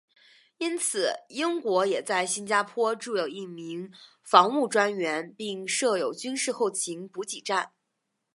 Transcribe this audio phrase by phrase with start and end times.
[0.57, 3.91] 因此英国也在新加坡驻有一名
[4.23, 7.73] 防务专员并设有军事后勤补给站。